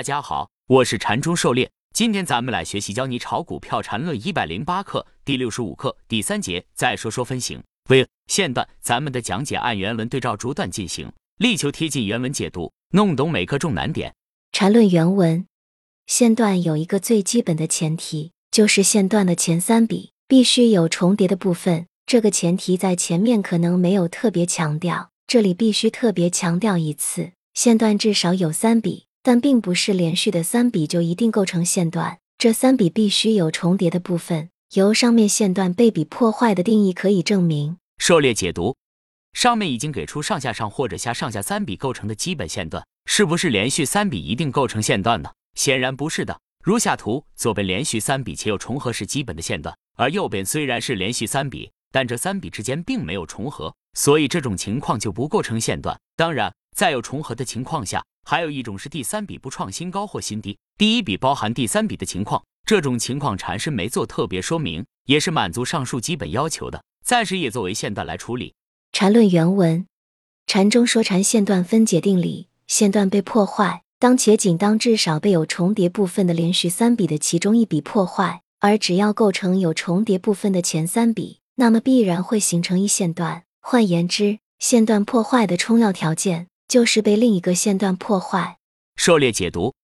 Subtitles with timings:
[0.00, 1.70] 大家好，我是禅中狩猎。
[1.92, 7.62] 今天咱们来学习教你炒股票禅论一百零八课第六十五课第三节，再说说分型。
[7.90, 14.14] 为线段，咱们的讲解按原文对照逐段进行，力求贴近原文解读，弄懂每课重难点。
[14.52, 15.44] 禅论原文，
[16.06, 21.84] 线段有一个最基本的前提，就是线段的前三笔必须有重叠的部分。
[22.06, 29.04] 这个前提在前面可能没有特别强调，这里必须特别强调一次：线段至少有三笔。
[29.22, 34.50] 但并不是连续的三笔就一定构成线段，这三笔必须有重叠的部分。
[34.74, 37.76] 由上面线段被笔破坏的定义可以证明。
[37.98, 38.76] 狩猎解读，
[39.32, 45.30] 上面已经给出上下上或者下上下三笔构成的基本线段，是不是连续三笔一定构成线段呢？
[45.54, 46.40] 显然不是的。
[46.62, 55.98] 如下图，左边连续三笔且有重合是基本的线段，而右边虽然是连续三笔，但这三笔之间并没有重合，所以这种情况就不构成线段。
[56.16, 58.02] 当然，在有重合的情况下。
[58.24, 68.54] 还有一种是第三笔不创新高或新低，第一笔包含第三笔的情况，这种情况禅师没做特别说明，也是满足上述基本要求的，暂时也作为线段来处理。
[68.92, 69.86] 禅论原文，
[70.46, 83.44] 禅中说禅线段分解定理，线段被破坏，当且仅当至少被有重叠部分的连续三笔的其中一笔破坏，而只要构成有重叠部分的前三笔，那么必然会形成一线段。
[83.60, 86.48] 换言之，线段破坏的充要条件。
[86.70, 88.58] 就是被另一个线段破坏。
[88.94, 89.74] 狩猎解读，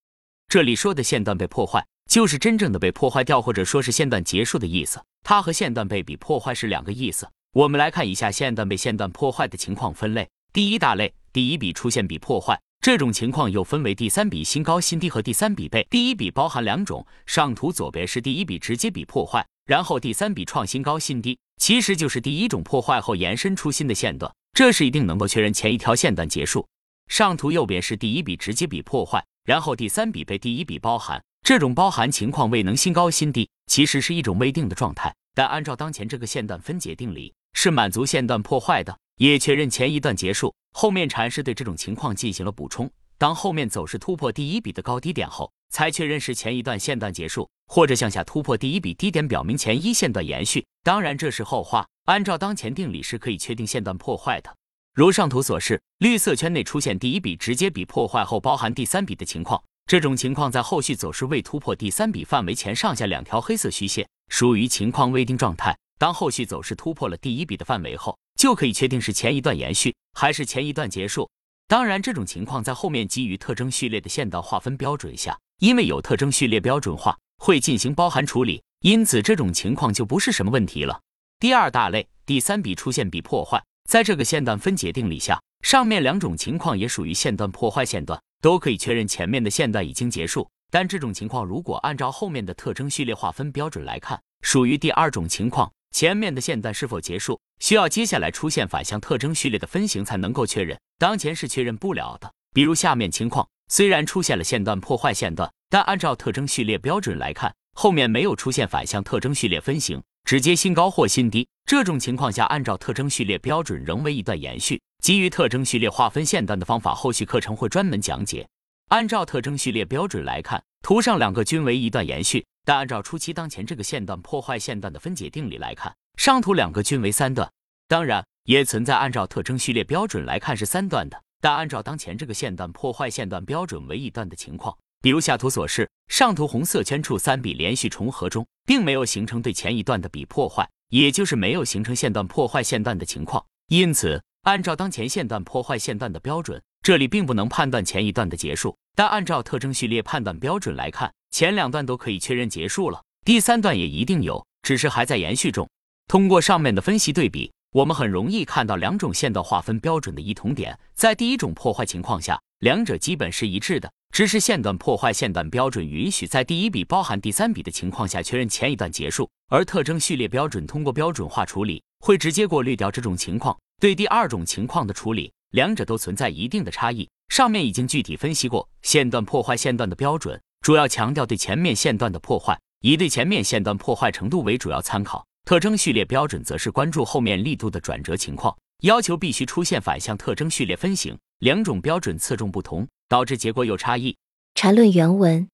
[0.47, 5.03] 这里说的线段被破坏，就是真正的被破坏掉，或者说是线段结束的意思。
[5.21, 7.27] 它和线段被笔破坏是两个意思。
[7.51, 10.25] 我们来看一下线段被线段破坏的情况分类。
[10.53, 17.05] 第一大类，第一笔出现笔破坏，这种情况又分为第三笔新高新低和第三笔被第一笔包含两种。
[17.25, 26.65] 上图左边是第一笔直接笔破坏，然后第三笔创新高新低，其实就是第一种破坏后延伸出新的线段，这是一定能够确认前一条线段结束。
[27.07, 35.13] 上图右边是第一笔直接笔破坏，然后第三笔被第一笔包含，这种包含情况未能新高新低，其实是一种未定的状态。
[35.33, 40.53] 但按照当前这个线段分解定理，是满足线段破坏的，也确认前一段结束。
[40.73, 50.65] 后面禅师对这种情况进行了补充，当后面走势突破第一笔的高低点后，才确认是前一段线段结束，或者向下突破第一笔低点，表明前一线段延续。
[50.83, 54.56] 当然这是后话，按照当前定理是可以确定线段破坏的。
[54.97, 65.77] 如上图所示，绿色圈内出现第一笔直接笔破坏后包含第三笔的情况，这种情况在后续走势未突破第三笔范围前，上下两条黑色虚线属于情况未定状态。
[65.99, 71.29] 当后续走势突破了第一笔的范围后，就可以确定是前一段延续还是前一段结束。
[71.67, 80.99] 当然，这种情况在后面基于特征序列的线段划分标准下，因为有特征序列标准化，会进行包含处理，因此这种情况就不是什么问题了。
[81.39, 83.63] 第二大类，第三笔出现笔破坏。
[83.87, 90.45] 在这个线段分解定理下，上面两种情况也属于线段破坏线段，都可以确认前面的线段已经结束。
[90.69, 95.71] 但这种情况如果按照后面的特征序列划分标准来看，属于第二种情况。
[95.91, 102.29] 前面的线段是否结束，需要接下来出现反向特征序列的分型才能够确认，当前是确认不了的。
[102.53, 110.01] 比如下面情况，虽然出现了线段破坏线段，但按照特征序列标准来看，后面没有出现反向特征序列分型。
[110.25, 114.81] 直接新高或新低，这种情况下，按照特征序列标准仍为一段延续。
[115.03, 118.47] 基于特征序列划分线段的方法，后续课程会专门讲解。
[118.87, 127.47] 按照特征序列标准来看，图上两个均为一段延续，但按照初期当前这个线段破坏线段的分解定理来看，上图两个均为三段。
[127.87, 134.75] 当然，也存在按照特征序列标准来看是三段的，但按照当前这个线段破坏线段标准为一段的情况。
[135.01, 143.45] 比如下图所示，上图红色圈处三笔连续重合中，并没有形成对前一段的笔破坏，也就是没有形成线段破坏线段的情况。
[143.67, 148.75] 因此，按照当前线段破坏线段的标准，这里并不能判断前一段的结束。
[148.95, 155.69] 但按照特征序列判断标准来看，前两段都可以确认结束了，第三段也一定有，只是还在延续中。
[156.07, 160.75] 通过上面的分析对比，我们很容易看到两种线段划分标准的异同点。
[160.95, 163.87] 在第一种破坏情况下，两者基本是一致的。
[164.11, 173.55] 只是线段破坏线段标准允许在第一笔包含第三笔的情况下确认前一段结束，而特征序列标准通过标准化处理会直接过滤掉这种情况。
[173.79, 177.07] 对第二种情况的处理，两者都存在一定的差异。
[177.29, 191.17] 上面已经具体分析过，线段破坏线段的标准主要强调对前面线段的破坏，以对前面线段破坏程度为主要参考；特征序列标准则是关注后面力度的转折情况，要求必须出现反向特征序列分型。
[191.39, 192.85] 两种标准侧重不同。
[193.07, 194.17] 导致结果有差异。
[194.55, 195.47] 禅论原文，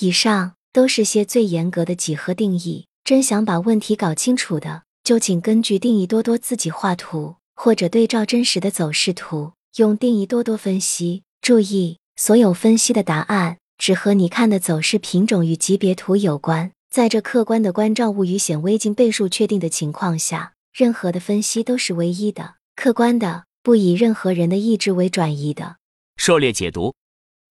[0.00, 2.84] 以上都是些最严格的几何定义。
[3.02, 11.22] 真想把问题搞清楚的，就请根据定义多多自己画图，或者对照真实的走势图，用定义多多分析。
[11.40, 16.72] 注意，所有分析的答案只和你看的走势品种与级别图有关。
[16.92, 25.76] 在这客观的关照物与显微镜倍数确定的情况下，任何的分析都是唯一的、客观的，不以任何人的意志为转移的。
[26.18, 26.94] 狩猎解读。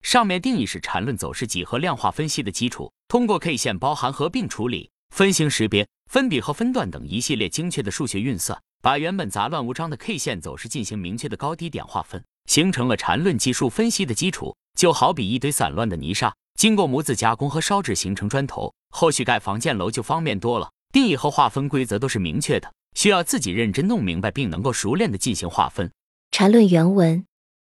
[0.03, 14.55] 上面定义是缠论走势几何量化分析的基础，通过 K 线包含合并处理、分形识别、分比和分段等一系列精确的数学运算，把原本杂乱无章的 K 线走势进行明确的高低点划分，形成了缠论技术分析的基础。
[14.77, 20.69] 就好比一堆散乱的泥沙，经过模子加工和烧制形成砖头，后续盖房建楼就方便多了。
[20.94, 25.92] 定义和划分规则都是明确的，需要自己认真弄明白，并能够熟练的进行划分。
[26.30, 27.25] 缠论原文：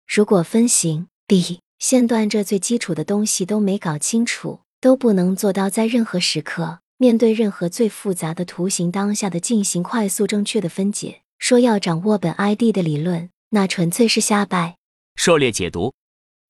[0.08, 1.60] 如果分形 B。
[1.78, 11.22] 线段这最基础的东西都没搞清楚，都不能做到在任何时刻面对任何最复杂的图形当下的进行快速正确的分解。
[11.38, 14.76] 说要掌握本 ID 的理论，那纯粹是瞎掰。
[15.14, 15.94] 狩猎解读，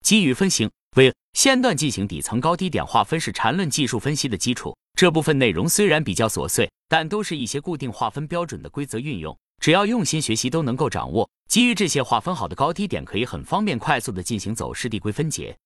[0.03, 4.77] 基于分形为线段进行底层高低点划分是缠论技术分析的基础。
[4.95, 9.37] 这部分内容虽然比较琐碎，但都是一些固定划分标准的规则运用。
[9.61, 11.29] 只要用心学习，都能够掌握。
[11.49, 15.57] 基于这些划分好的高低点，可以很方便、快速的进行走势递归分解。